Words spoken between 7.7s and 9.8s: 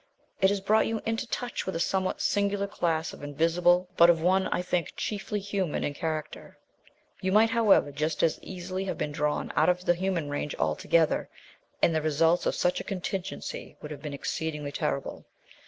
just as easily have been drawn out